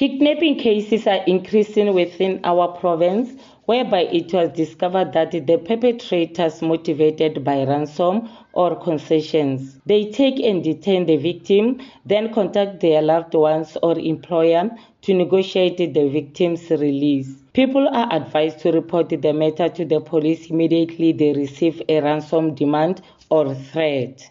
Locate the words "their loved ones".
12.80-13.76